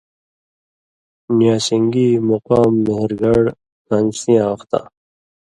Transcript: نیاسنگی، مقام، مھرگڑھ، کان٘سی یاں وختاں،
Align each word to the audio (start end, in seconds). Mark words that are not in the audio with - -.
نیاسنگی، 1.37 2.07
مقام، 2.29 2.71
مھرگڑھ، 2.85 3.47
کان٘سی 3.87 4.31
یاں 4.35 4.49
وختاں، 4.51 4.85